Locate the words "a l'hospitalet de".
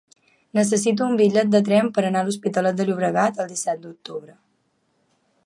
2.25-2.89